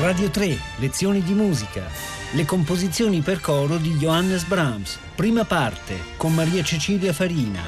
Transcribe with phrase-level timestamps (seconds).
[0.00, 1.82] Radio 3, lezioni di musica.
[2.30, 4.96] Le composizioni per coro di Johannes Brahms.
[5.16, 7.60] Prima parte, con Maria Cecilia Farina.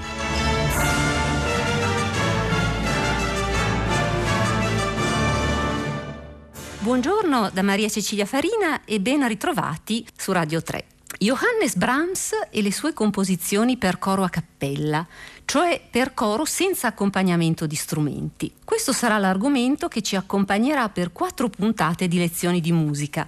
[6.79, 10.85] Buongiorno da Maria Cecilia Farina e ben ritrovati su Radio 3.
[11.19, 15.05] Johannes Brahms e le sue composizioni per coro a cappella,
[15.51, 18.53] cioè per coro senza accompagnamento di strumenti.
[18.65, 23.27] Questo sarà l'argomento che ci accompagnerà per quattro puntate di lezioni di musica.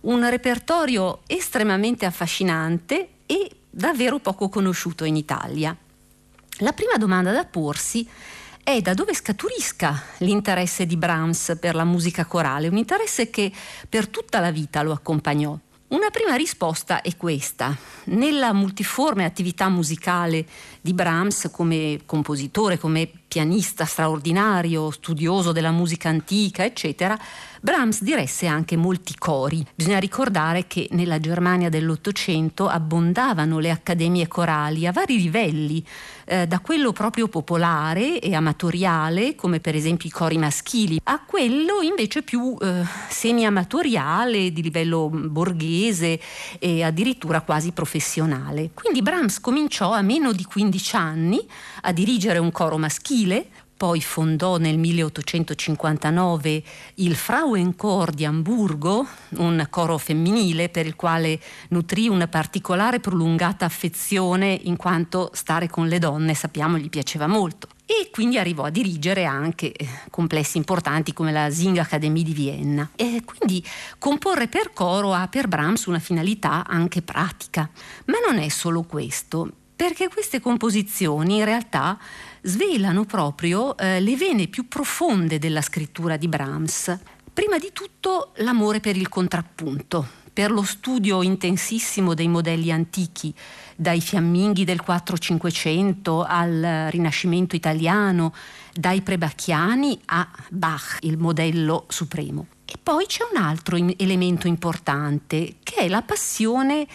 [0.00, 5.76] Un repertorio estremamente affascinante e davvero poco conosciuto in Italia.
[6.58, 8.04] La prima domanda da porsi
[8.64, 13.52] è da dove scaturisca l'interesse di Brahms per la musica corale, un interesse che
[13.88, 15.56] per tutta la vita lo accompagnò.
[15.90, 17.76] Una prima risposta è questa.
[18.04, 20.46] Nella multiforme attività musicale
[20.80, 27.16] di Brahms come compositore, come pianista straordinario, studioso della musica antica, eccetera,
[27.62, 29.64] Brahms diresse anche molti cori.
[29.72, 35.84] Bisogna ricordare che nella Germania dell'Ottocento abbondavano le accademie corali a vari livelli,
[36.24, 41.82] eh, da quello proprio popolare e amatoriale, come per esempio i cori maschili, a quello
[41.82, 46.18] invece più eh, semi-amatoriale, di livello borghese
[46.58, 48.70] e addirittura quasi professionale.
[48.72, 51.46] Quindi Brahms cominciò a meno di 15 anni
[51.82, 53.18] a dirigere un coro maschile,
[53.80, 56.62] poi fondò nel 1859
[56.96, 59.06] il Frauenchor di Amburgo,
[59.38, 61.40] un coro femminile per il quale
[61.70, 67.68] nutrì una particolare prolungata affezione in quanto stare con le donne, sappiamo, gli piaceva molto.
[67.86, 72.90] E quindi arrivò a dirigere anche eh, complessi importanti come la Singakademie di Vienna.
[72.94, 73.64] E quindi
[73.98, 77.70] comporre per coro ha per Brahms una finalità anche pratica.
[78.04, 79.50] Ma non è solo questo,
[79.80, 81.98] perché queste composizioni in realtà
[82.42, 86.98] svelano proprio eh, le vene più profonde della scrittura di Brahms.
[87.32, 93.34] Prima di tutto l'amore per il contrappunto, per lo studio intensissimo dei modelli antichi,
[93.74, 98.34] dai fiamminghi del 4-500 al Rinascimento italiano,
[98.74, 102.48] dai prebacchiani a Bach, il modello supremo.
[102.66, 106.86] E poi c'è un altro elemento importante, che è la passione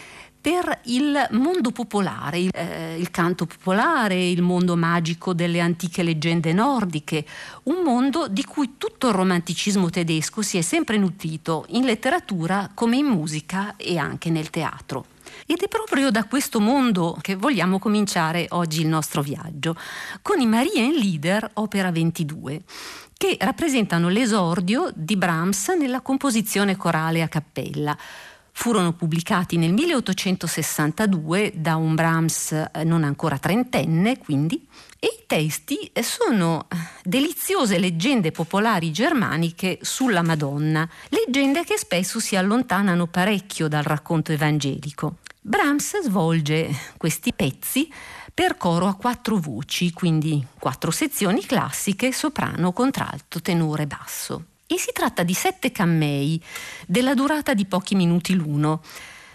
[0.46, 6.54] per il mondo popolare, il, eh, il, canto popolare, il mondo magico delle antiche leggende
[6.54, 7.26] nordiche,
[7.64, 12.98] un mondo di cui tutto il romanticismo tedesco si è sempre nutrito in letteratura come
[12.98, 15.08] in musica e anche nel teatro.
[15.48, 19.76] Ed è proprio da questo mondo che vogliamo cominciare oggi il nostro viaggio,
[20.22, 22.62] con i Marienlieder Opera 22
[23.18, 27.98] che rappresentano l'esordio di Brahms nella composizione corale a cappella
[28.58, 34.66] furono pubblicati nel 1862 da un Brahms eh, non ancora trentenne, quindi,
[34.98, 42.20] e i testi eh, sono eh, deliziose leggende popolari germaniche sulla Madonna, leggende che spesso
[42.20, 45.18] si allontanano parecchio dal racconto evangelico.
[45.42, 47.92] Brahms svolge questi pezzi
[48.34, 54.46] per coro a quattro voci, quindi quattro sezioni classiche, soprano, contralto, tenore, basso.
[54.68, 56.42] E si tratta di sette cammei
[56.88, 58.82] della durata di pochi minuti l'uno.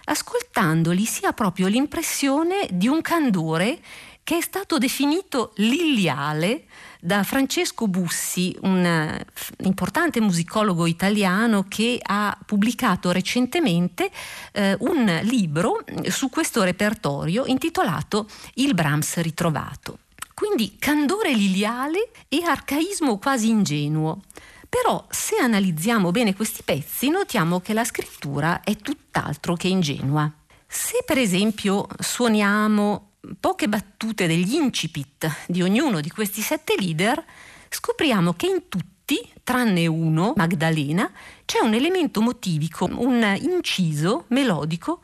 [0.05, 3.81] Ascoltandoli si ha proprio l'impressione di un candore
[4.25, 6.65] che è stato definito liliale
[7.01, 9.25] da Francesco Bussi, un eh,
[9.63, 14.11] importante musicologo italiano che ha pubblicato recentemente
[14.53, 19.99] eh, un libro su questo repertorio intitolato Il Brahms ritrovato.
[20.35, 24.23] Quindi candore liliale e arcaismo quasi ingenuo.
[24.71, 30.33] Però se analizziamo bene questi pezzi notiamo che la scrittura è tutt'altro che ingenua.
[30.65, 37.23] Se per esempio suoniamo poche battute degli incipit di ognuno di questi sette leader,
[37.69, 41.11] scopriamo che in tutti, tranne uno, Magdalena,
[41.45, 45.01] c'è un elemento motivico, un inciso melodico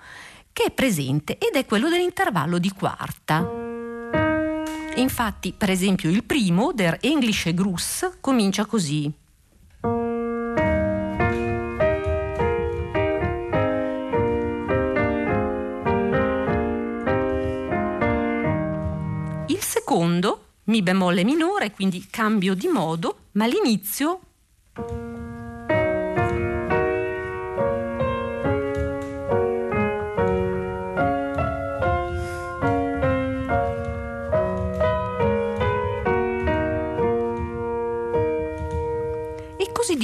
[0.53, 3.44] che è presente ed è quello dell'intervallo di quarta.
[4.94, 9.12] Infatti, per esempio, il primo, Der Englische Gruß, comincia così.
[19.48, 24.21] Il secondo, Mi bemolle minore, quindi cambio di modo, ma l'inizio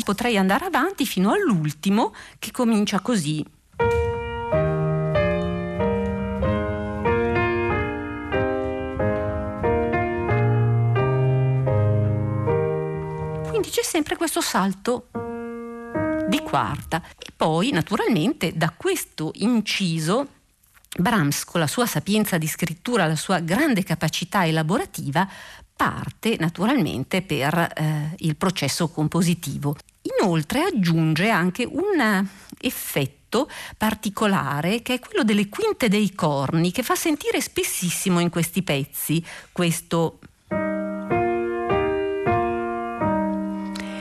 [0.02, 3.44] così potrei andare avanti fino all'ultimo che comincia così.
[13.48, 15.08] Quindi c'è sempre questo salto
[16.28, 17.02] di quarta.
[17.18, 20.40] E poi, naturalmente, da questo inciso
[20.94, 25.26] Brahms, con la sua sapienza di scrittura, la sua grande capacità elaborativa,
[25.74, 29.76] parte naturalmente per eh, il processo compositivo.
[30.02, 32.26] Inoltre aggiunge anche un
[32.60, 38.62] effetto particolare che è quello delle quinte dei corni che fa sentire spessissimo in questi
[38.62, 40.18] pezzi questo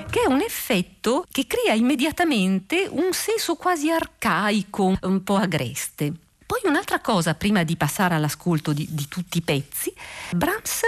[0.09, 6.11] che è un effetto che crea immediatamente un senso quasi arcaico, un po' agreste.
[6.45, 9.93] Poi un'altra cosa, prima di passare all'ascolto di, di tutti i pezzi,
[10.31, 10.81] Brahms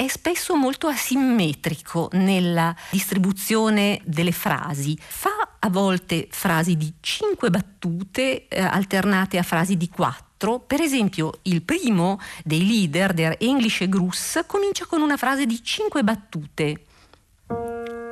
[0.00, 4.96] è spesso molto asimmetrico nella distribuzione delle frasi.
[4.98, 10.58] Fa a volte frasi di cinque battute eh, alternate a frasi di quattro.
[10.60, 16.02] Per esempio, il primo dei leader der Englische Gruß comincia con una frase di cinque
[16.02, 16.84] battute.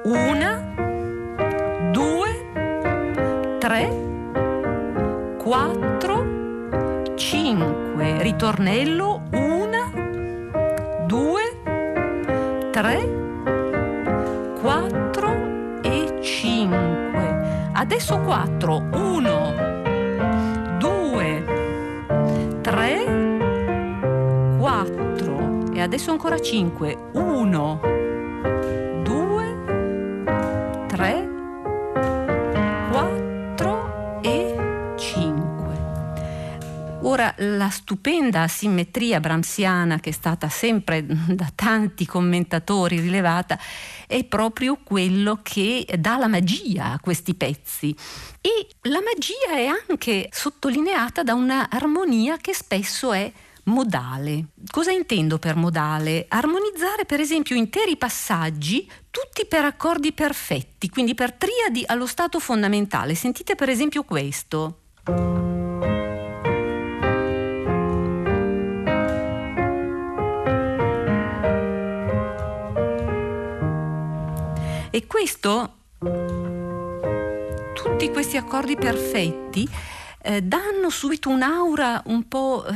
[0.04, 0.74] Una,
[1.90, 3.88] due, tre,
[5.38, 8.22] quattro, cinque.
[8.22, 9.77] Ritornello, una,
[12.78, 13.10] 3,
[14.62, 16.70] 4 e 5.
[17.74, 18.76] Adesso 4.
[18.94, 21.44] 1, 2,
[22.62, 23.04] 3,
[24.60, 25.72] 4.
[25.72, 26.96] E adesso ancora 5.
[27.14, 27.80] 1,
[37.08, 43.58] Ora la stupenda asimmetria bramsiana che è stata sempre da tanti commentatori rilevata
[44.06, 47.96] è proprio quello che dà la magia a questi pezzi
[48.42, 53.32] e la magia è anche sottolineata da una armonia che spesso è
[53.64, 54.48] modale.
[54.70, 56.26] Cosa intendo per modale?
[56.28, 63.14] Armonizzare per esempio interi passaggi tutti per accordi perfetti, quindi per triadi allo stato fondamentale.
[63.14, 64.80] Sentite per esempio questo.
[74.98, 75.74] E questo,
[77.72, 79.64] tutti questi accordi perfetti
[80.22, 82.72] eh, danno subito un'aura un po' eh,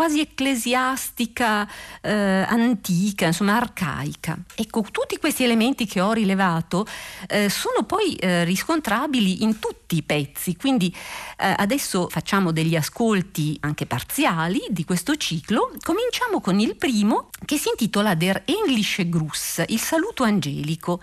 [0.00, 1.68] quasi ecclesiastica,
[2.00, 4.34] eh, antica, insomma arcaica.
[4.54, 6.86] Ecco, tutti questi elementi che ho rilevato
[7.28, 10.90] eh, sono poi eh, riscontrabili in tutti i pezzi, quindi
[11.36, 15.70] eh, adesso facciamo degli ascolti anche parziali di questo ciclo.
[15.82, 21.02] Cominciamo con il primo che si intitola Der Englische Gruß, il saluto angelico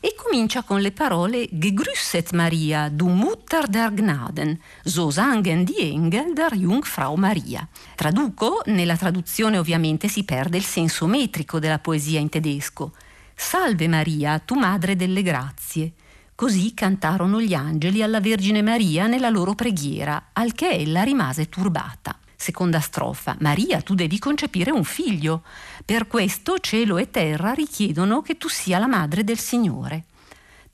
[0.00, 6.34] e comincia con le parole Gegrüßet Maria, du Mutter der Gnaden, so sangen die Engel
[6.34, 7.66] der Jungfrau Maria.
[7.94, 12.92] Traduco, nella traduzione ovviamente si perde il senso metrico della poesia in tedesco.
[13.34, 15.92] Salve Maria, tu madre delle grazie.
[16.34, 22.16] Così cantarono gli angeli alla Vergine Maria nella loro preghiera, al che ella rimase turbata.
[22.40, 23.36] Seconda strofa.
[23.40, 25.42] Maria, tu devi concepire un figlio.
[25.88, 30.04] Per questo cielo e terra richiedono che tu sia la madre del Signore.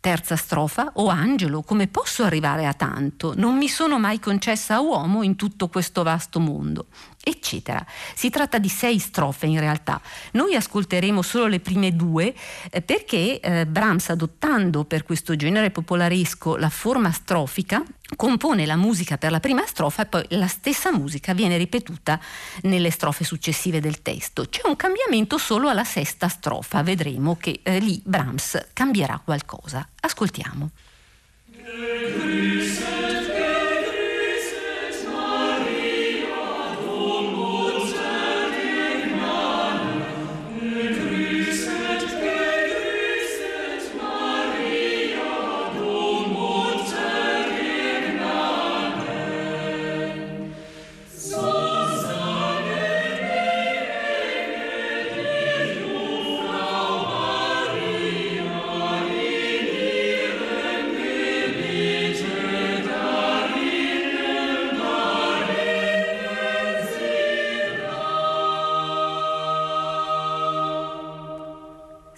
[0.01, 0.91] Terza strofa.
[0.95, 3.33] O angelo, come posso arrivare a tanto?
[3.37, 6.87] Non mi sono mai concessa a uomo in tutto questo vasto mondo
[7.25, 7.85] eccetera.
[8.15, 10.01] Si tratta di sei strofe in realtà.
[10.33, 12.35] Noi ascolteremo solo le prime due
[12.71, 17.83] eh, perché eh, Brahms, adottando per questo genere popolaresco la forma strofica,
[18.17, 22.21] compone la musica per la prima strofa e poi la stessa musica viene ripetuta
[22.63, 24.47] nelle strofe successive del testo.
[24.49, 29.89] C'è un cambiamento solo alla sesta strofa, vedremo che eh, lì Brahms cambierà qualcosa.
[30.01, 30.71] Ascoltiamo.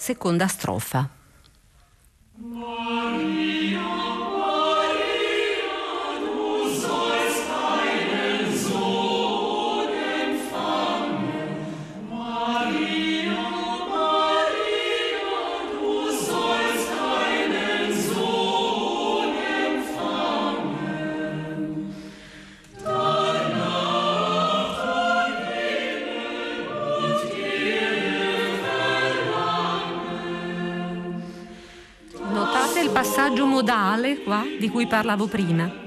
[0.07, 1.15] Seconda strofa.
[34.66, 35.85] Di cui parlavo prima.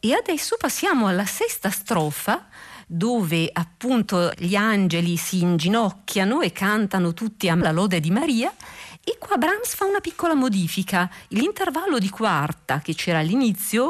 [0.00, 2.46] E adesso passiamo alla sesta strofa
[2.86, 8.54] dove appunto gli angeli si inginocchiano e cantano tutti alla lode di Maria
[9.02, 11.10] e qua Brahms fa una piccola modifica.
[11.28, 13.88] L'intervallo di quarta che c'era all'inizio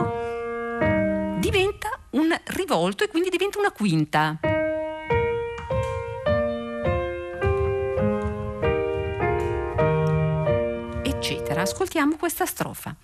[1.38, 4.55] diventa un rivolto e quindi diventa una quinta.
[11.60, 12.94] Ascoltiamo questa strofa.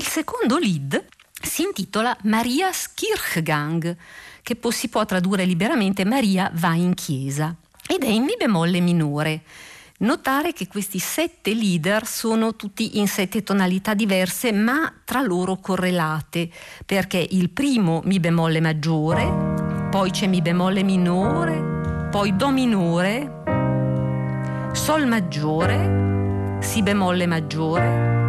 [0.00, 1.04] Il secondo lead
[1.42, 3.94] si intitola Marias Kirchgang,
[4.42, 7.54] che si può tradurre liberamente Maria va in chiesa,
[7.86, 9.42] ed è in Mi bemolle minore.
[9.98, 16.48] Notare che questi sette leader sono tutti in sette tonalità diverse ma tra loro correlate,
[16.86, 23.42] perché il primo Mi bemolle maggiore, poi c'è Mi bemolle minore, poi Do minore,
[24.72, 28.19] Sol maggiore, Si bemolle maggiore,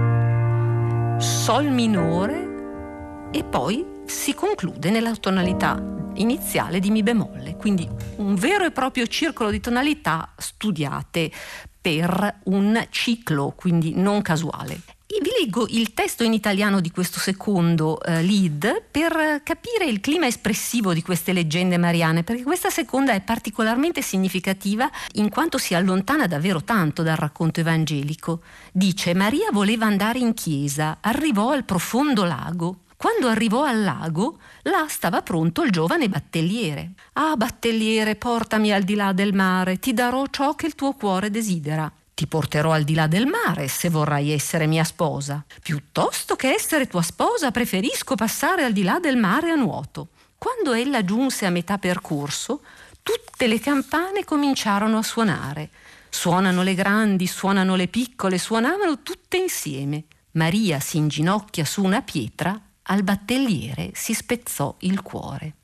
[1.21, 5.79] Sol minore e poi si conclude nella tonalità
[6.15, 11.31] iniziale di Mi bemolle, quindi un vero e proprio circolo di tonalità studiate
[11.79, 14.81] per un ciclo, quindi non casuale.
[15.19, 20.25] Vi leggo il testo in italiano di questo secondo eh, lead per capire il clima
[20.25, 26.25] espressivo di queste leggende mariane, perché questa seconda è particolarmente significativa in quanto si allontana
[26.25, 28.41] davvero tanto dal racconto evangelico.
[28.71, 32.77] Dice Maria voleva andare in chiesa, arrivò al profondo lago.
[32.95, 36.93] Quando arrivò al lago, là stava pronto il giovane battelliere.
[37.13, 41.29] Ah, battelliere, portami al di là del mare, ti darò ciò che il tuo cuore
[41.29, 41.91] desidera.
[42.21, 45.43] Ti porterò al di là del mare se vorrai essere mia sposa.
[45.59, 50.09] Piuttosto che essere tua sposa, preferisco passare al di là del mare a nuoto.
[50.37, 52.61] Quando ella giunse a metà percorso,
[53.01, 55.71] tutte le campane cominciarono a suonare.
[56.11, 60.03] Suonano le grandi, suonano le piccole, suonavano tutte insieme.
[60.33, 65.55] Maria si inginocchia su una pietra, al battelliere si spezzò il cuore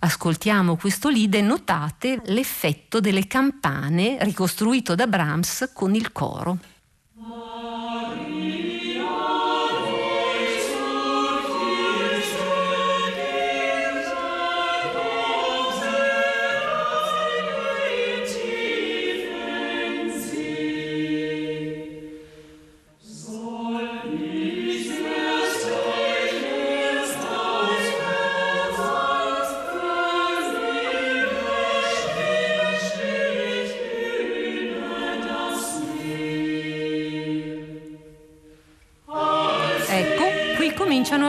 [0.00, 6.58] ascoltiamo questo lead e notate l'effetto delle campane ricostruito da Brahms con il coro.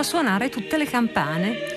[0.08, 1.77] Suonare tutte le campane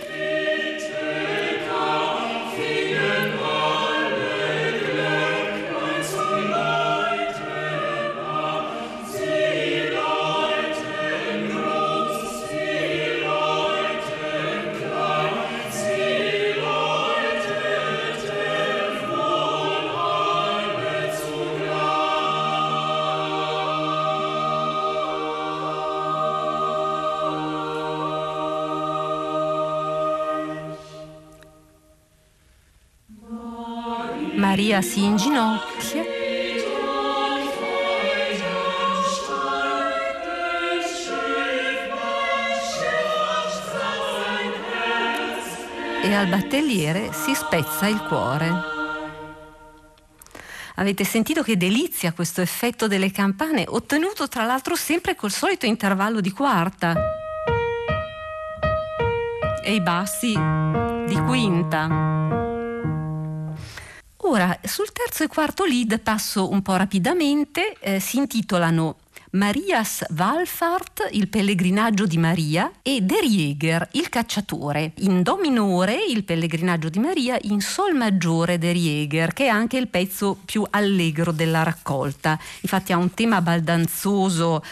[34.71, 36.03] Maria si inginocchia.
[46.03, 48.53] E al battelliere si spezza il cuore.
[50.77, 56.21] Avete sentito che delizia questo effetto delle campane, ottenuto tra l'altro sempre col solito intervallo
[56.21, 56.95] di quarta.
[59.65, 62.10] E i bassi di quinta.
[64.71, 68.99] Sul terzo e quarto lead passo un po' rapidamente, eh, si intitolano
[69.33, 74.93] Marias Wallfahrt, il pellegrinaggio di Maria, e Der Jäger, il cacciatore.
[74.99, 79.77] In Do minore, il pellegrinaggio di Maria, in Sol maggiore, Der Jäger, che è anche
[79.77, 82.39] il pezzo più allegro della raccolta.
[82.61, 84.63] Infatti ha un tema baldanzoso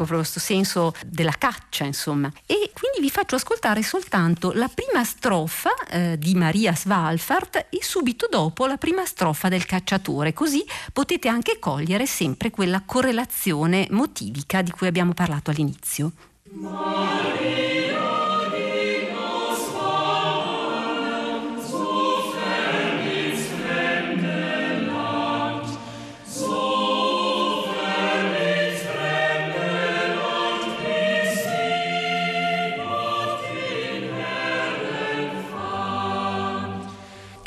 [0.00, 2.30] ecco, proprio questo senso della caccia, insomma.
[2.46, 8.26] E quindi vi faccio ascoltare soltanto la prima strofa eh, di Maria Svalfart e subito
[8.30, 14.70] dopo la prima strofa del cacciatore, così potete anche cogliere sempre quella correlazione motivica di
[14.70, 16.12] cui abbiamo parlato all'inizio.
[16.52, 17.89] Maria.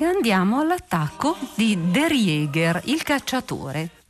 [0.04, 4.03] Andiamo all'attacco di Der Jäger, il cacciatore.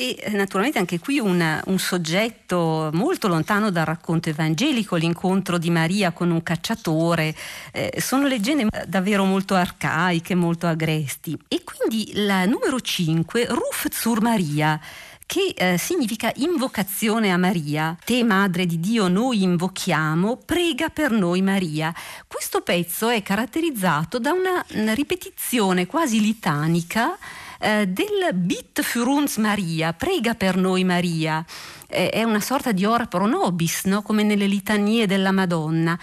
[0.00, 6.12] Eh, naturalmente anche qui un, un, soggetto molto lontano dal racconto evangelico, l'incontro di Maria
[6.12, 7.34] con un cacciatore,
[7.72, 11.36] eh, sono leggende davvero molto arcaiche, molto agresti.
[11.48, 14.80] E quindi la numero 5, Ruf zur Maria,
[15.26, 17.98] che eh, significa invocazione a Maria.
[18.04, 21.92] Te, Madre di Dio, noi invochiamo, prega per noi Maria.
[22.28, 27.18] Questo pezzo è caratterizzato da una, una ripetizione quasi litanica
[27.58, 31.44] eh, del Bit für uns Maria, prega per noi Maria.
[31.88, 34.02] Eh, è una sorta di ora pro nobis, no?
[34.02, 35.98] come nelle litanie della Madonna.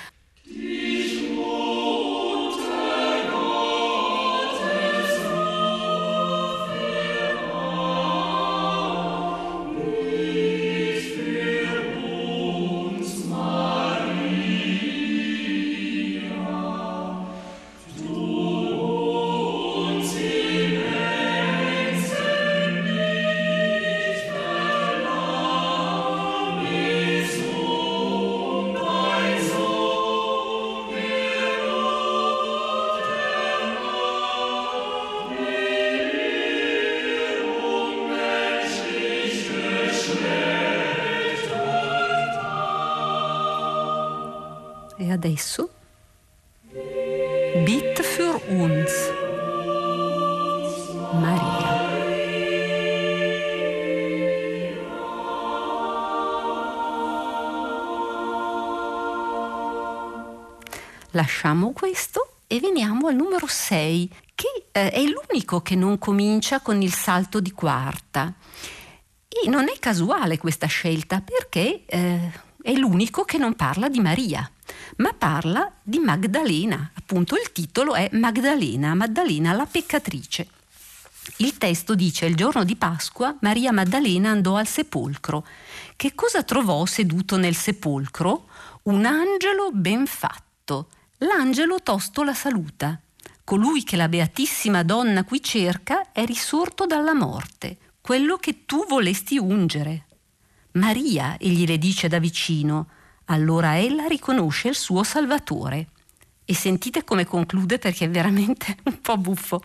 [45.25, 45.69] Adesso
[47.65, 48.91] Bit für uns
[51.13, 51.83] Maria.
[61.11, 66.81] Lasciamo questo e veniamo al numero 6, che eh, è l'unico che non comincia con
[66.81, 68.33] il salto di quarta.
[69.29, 74.49] E non è casuale questa scelta perché eh, è l'unico che non parla di Maria
[74.97, 80.47] ma parla di Magdalena, appunto il titolo è Magdalena, Maddalena la peccatrice.
[81.37, 85.45] Il testo dice il giorno di Pasqua Maria Maddalena andò al sepolcro.
[85.95, 88.47] Che cosa trovò seduto nel sepolcro?
[88.83, 90.89] Un angelo ben fatto.
[91.19, 92.99] L'angelo tosto la saluta.
[93.43, 99.37] Colui che la beatissima donna qui cerca è risorto dalla morte, quello che tu volesti
[99.37, 100.05] ungere.
[100.73, 102.87] Maria, egli le dice da vicino,
[103.25, 105.87] allora ella riconosce il suo Salvatore.
[106.45, 109.61] E sentite come conclude perché è veramente un po' buffo.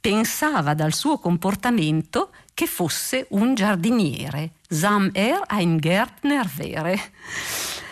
[0.00, 4.52] Pensava dal suo comportamento che fosse un giardiniere.
[4.68, 7.00] Sam er ein Gärtner wäre.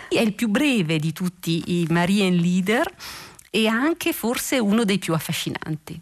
[0.09, 2.93] È il più breve di tutti i Marienlieder
[3.49, 6.01] e anche forse uno dei più affascinanti.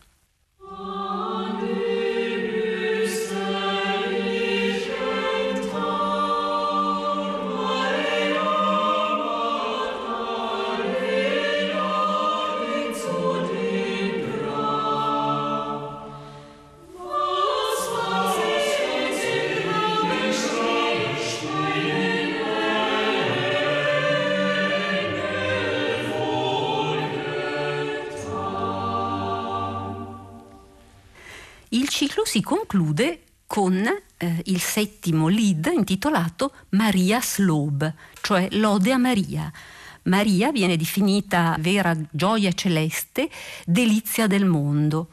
[32.28, 33.74] Si conclude con
[34.18, 39.50] eh, il settimo lead intitolato Maria Slob, cioè l'ode a Maria.
[40.02, 43.30] Maria viene definita vera gioia celeste,
[43.64, 45.08] delizia del mondo.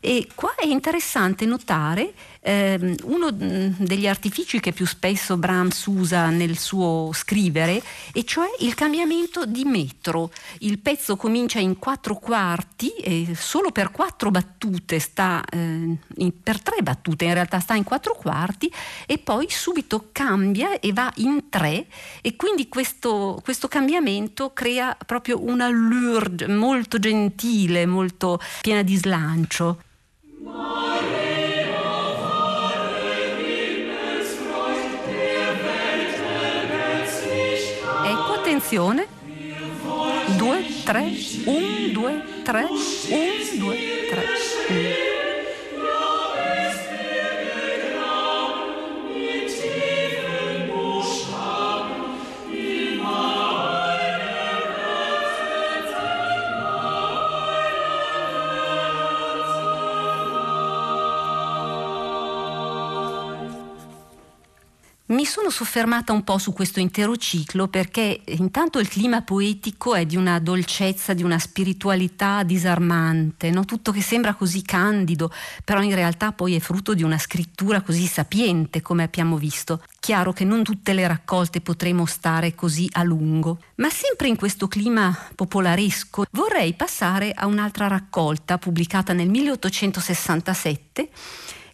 [0.00, 6.28] E qua è interessante notare eh, uno mm, degli artifici che più spesso Brahms usa
[6.28, 10.30] nel suo scrivere, e cioè il cambiamento di metro.
[10.58, 15.96] Il pezzo comincia in quattro quarti e solo per quattro battute sta, eh,
[16.42, 18.70] per tre battute in realtà sta in quattro quarti
[19.06, 21.86] e poi subito cambia e va in tre
[22.20, 29.78] e quindi questo, questo cambiamento crea proprio una allure molto gentile, molto piena di slancio.
[38.54, 39.06] Attenzione.
[40.36, 41.00] 2 3
[41.44, 43.76] 1 2 3 1 2
[44.10, 44.22] 3
[44.68, 45.13] 1
[65.06, 70.06] Mi sono soffermata un po' su questo intero ciclo perché intanto il clima poetico è
[70.06, 73.66] di una dolcezza, di una spiritualità disarmante, no?
[73.66, 75.30] tutto che sembra così candido,
[75.62, 79.82] però in realtà poi è frutto di una scrittura così sapiente, come abbiamo visto.
[80.00, 84.68] Chiaro che non tutte le raccolte potremo stare così a lungo, ma sempre in questo
[84.68, 91.10] clima popolaresco vorrei passare a un'altra raccolta pubblicata nel 1867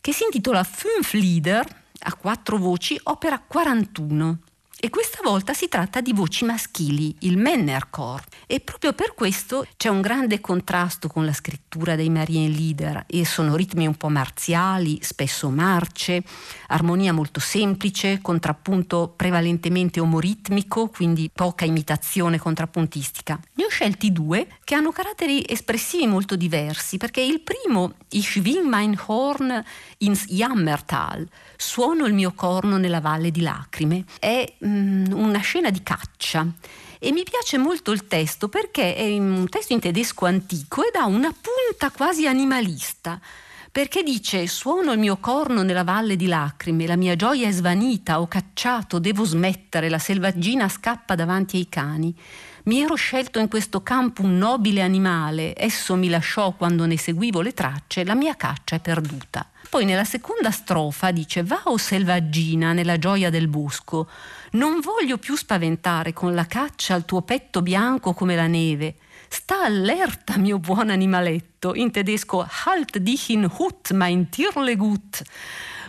[0.00, 4.38] che si intitola Fünf Lieder a quattro voci, opera 41.
[4.82, 8.24] E questa volta si tratta di voci maschili, il Männerchor.
[8.46, 13.56] E proprio per questo c'è un grande contrasto con la scrittura dei Marienlieder e sono
[13.56, 16.22] ritmi un po' marziali, spesso marce,
[16.68, 23.38] armonia molto semplice, contrappunto prevalentemente omoritmico, quindi poca imitazione contrappuntistica.
[23.56, 28.66] Ne ho scelti due che hanno caratteri espressivi molto diversi, perché il primo, Ich schwing
[28.66, 29.62] mein Horn
[29.98, 31.28] ins Jammertal,
[31.60, 36.46] suono il mio corno nella valle di lacrime, è mm, una scena di caccia.
[36.98, 41.06] E mi piace molto il testo perché è un testo in tedesco antico ed ha
[41.06, 43.18] una punta quasi animalista
[43.72, 48.20] perché dice suono il mio corno nella valle di lacrime, la mia gioia è svanita,
[48.20, 52.12] ho cacciato, devo smettere, la selvaggina scappa davanti ai cani.
[52.64, 57.42] Mi ero scelto in questo campo un nobile animale, esso mi lasciò quando ne seguivo
[57.42, 59.48] le tracce, la mia caccia è perduta.
[59.68, 64.08] Poi nella seconda strofa dice Va o selvaggina nella gioia del bosco,
[64.52, 68.96] non voglio più spaventare con la caccia al tuo petto bianco come la neve.
[69.28, 75.22] Sta allerta, mio buon animaletto, in tedesco Halt dich in Hut, mein Tierle gut.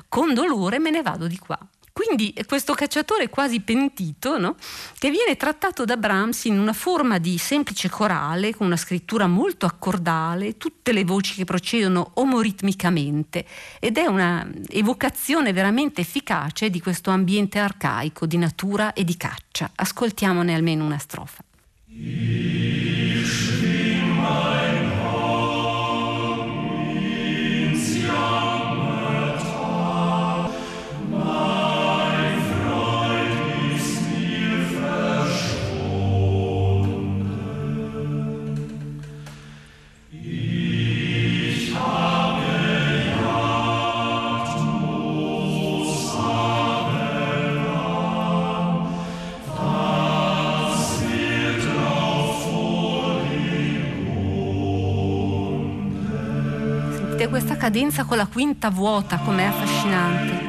[0.07, 1.57] Con dolore me ne vado di qua.
[2.03, 4.55] Quindi questo cacciatore quasi pentito, no?
[4.97, 9.67] che viene trattato da Brahms in una forma di semplice corale, con una scrittura molto
[9.67, 13.45] accordale, tutte le voci che procedono omoritmicamente,
[13.79, 19.69] ed è una evocazione veramente efficace di questo ambiente arcaico di natura e di caccia.
[19.75, 21.43] Ascoltiamone almeno una strofa.
[57.62, 60.40] Cadenza con la quinta vuota, com'è affascinante.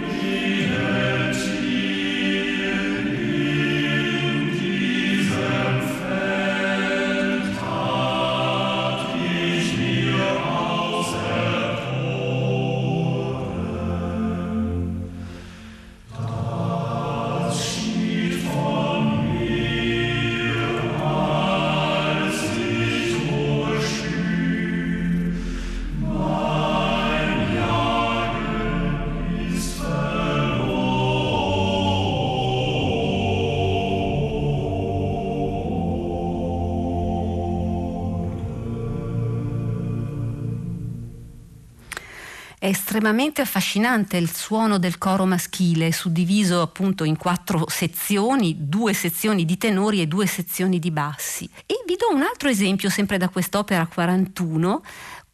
[42.92, 49.56] Estremamente affascinante il suono del coro maschile, suddiviso appunto in quattro sezioni, due sezioni di
[49.56, 51.48] tenori e due sezioni di bassi.
[51.64, 54.82] E vi do un altro esempio, sempre da quest'opera 41,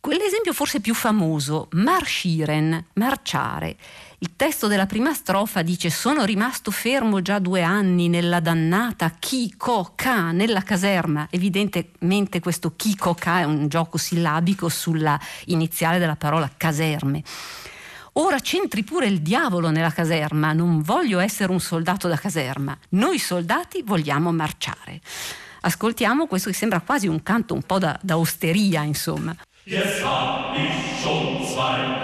[0.00, 3.76] Quell'esempio forse più famoso, marschieren, marciare.
[4.20, 10.30] Il testo della prima strofa dice sono rimasto fermo già due anni nella dannata Kiko-Ka
[10.30, 11.26] nella caserma.
[11.30, 17.22] Evidentemente questo Kiko-Ka è un gioco sillabico sulla iniziale della parola caserme.
[18.14, 23.18] Ora c'entri pure il diavolo nella caserma, non voglio essere un soldato da caserma, noi
[23.18, 25.00] soldati vogliamo marciare.
[25.61, 29.37] Ascoltiamo questo che sembra quasi un canto un po' da, da osteria, insomma.
[29.70, 31.97] Jetzt hab ich schon zwei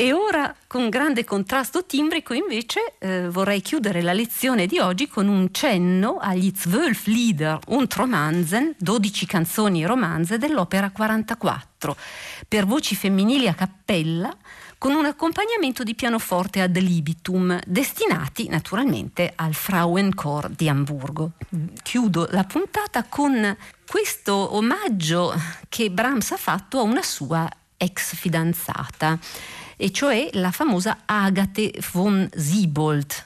[0.00, 5.28] E ora, con grande contrasto timbrico, invece, eh, vorrei chiudere la lezione di oggi con
[5.28, 11.94] un cenno agli Zwölf Lieder und Romanzen, 12 canzoni e romanze dell'opera 44,
[12.48, 14.34] per voci femminili a cappella,
[14.78, 21.32] con un accompagnamento di pianoforte ad libitum, destinati naturalmente al Frauenchor di Amburgo.
[21.82, 23.54] Chiudo la puntata con
[23.86, 25.34] questo omaggio
[25.68, 29.18] che Brahms ha fatto a una sua ex fidanzata
[29.80, 33.24] e cioè la famosa Agate von Siebold.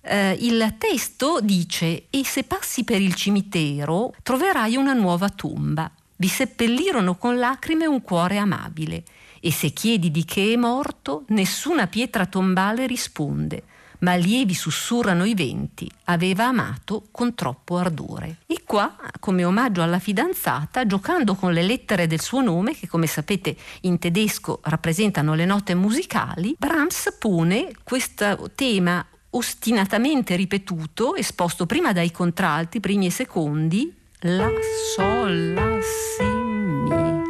[0.00, 5.88] Eh, il testo dice: E se passi per il cimitero troverai una nuova tomba.
[6.16, 9.04] Vi seppellirono con lacrime un cuore amabile.
[9.40, 13.62] E se chiedi di che è morto, nessuna pietra tombale risponde
[14.00, 18.38] ma lievi sussurrano i venti, aveva amato con troppo ardore.
[18.46, 23.06] E qua, come omaggio alla fidanzata, giocando con le lettere del suo nome, che come
[23.06, 31.94] sapete in tedesco rappresentano le note musicali, Brahms pone questo tema ostinatamente ripetuto, esposto prima
[31.94, 34.50] dai contralti, primi e secondi, la,
[34.94, 37.22] sol, la, si, mi,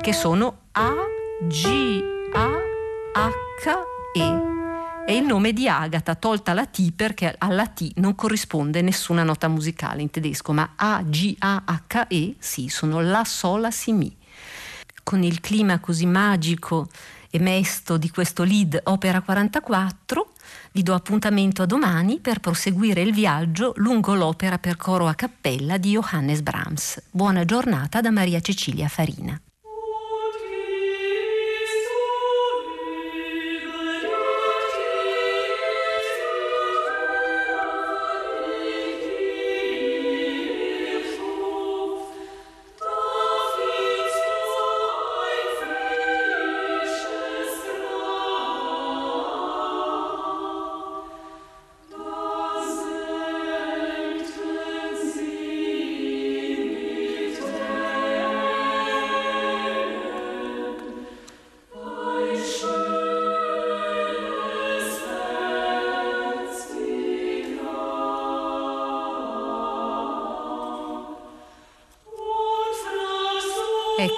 [0.00, 0.94] che sono A,
[1.48, 2.02] G,
[2.34, 2.50] A,
[3.14, 3.70] H,
[4.16, 4.53] E
[5.04, 9.48] è il nome di Agata, tolta la T perché alla T non corrisponde nessuna nota
[9.48, 14.14] musicale in tedesco, ma A, G, A, H, E, sì, sono La, Sola, Si, Mi.
[15.02, 16.88] Con il clima così magico
[17.30, 20.32] e mesto di questo lead Opera 44,
[20.72, 25.76] vi do appuntamento a domani per proseguire il viaggio lungo l'opera per coro a cappella
[25.76, 27.02] di Johannes Brahms.
[27.10, 29.38] Buona giornata da Maria Cecilia Farina.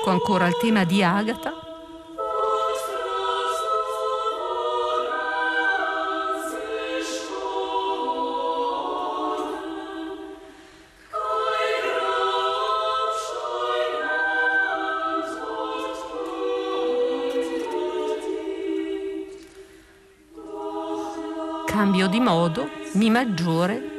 [0.06, 1.52] Ecco ancora il tema di Agata.
[21.66, 23.95] Cambio di modo, Mi maggiore,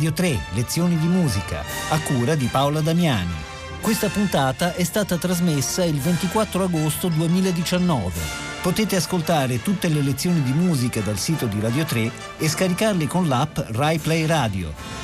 [0.00, 3.34] Radio 3, lezioni di musica, a cura di Paola Damiani.
[3.82, 8.18] Questa puntata è stata trasmessa il 24 agosto 2019.
[8.62, 13.28] Potete ascoltare tutte le lezioni di musica dal sito di Radio 3 e scaricarle con
[13.28, 14.99] l'app RaiPlay Radio.